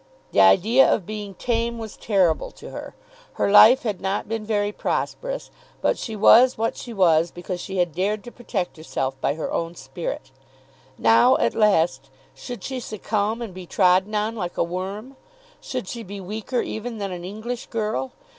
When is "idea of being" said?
0.41-1.35